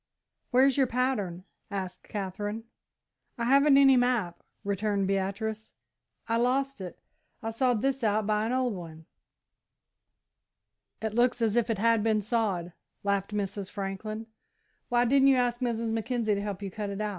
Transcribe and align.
"Where's 0.49 0.77
your 0.77 0.87
pattern," 0.87 1.43
asked 1.69 2.09
Katherine. 2.09 2.63
"I 3.37 3.43
haven't 3.45 3.77
any 3.77 3.95
map," 3.95 4.41
returned 4.63 5.05
Beatrice; 5.07 5.75
"I 6.27 6.37
lost 6.37 6.81
it. 6.81 6.97
I 7.43 7.51
sawed 7.51 7.83
this 7.83 8.03
out 8.03 8.25
by 8.25 8.47
an 8.47 8.51
old 8.51 8.73
one." 8.73 9.05
"It 11.03 11.13
looks 11.13 11.39
as 11.39 11.55
if 11.55 11.69
it 11.69 11.77
had 11.77 12.01
been 12.01 12.19
sawed," 12.19 12.73
laughed 13.03 13.31
Mrs. 13.31 13.69
Franklin. 13.69 14.25
"Why 14.89 15.05
didn't 15.05 15.27
you 15.27 15.35
ask 15.35 15.59
Mrs. 15.61 15.91
Mackenzie 15.91 16.33
to 16.33 16.41
help 16.41 16.63
you 16.63 16.71
cut 16.71 16.89
it?" 16.89 16.99